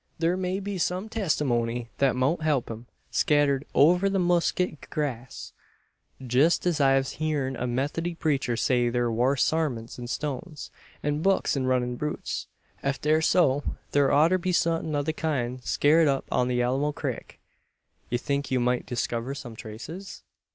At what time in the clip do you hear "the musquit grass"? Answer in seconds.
4.09-5.53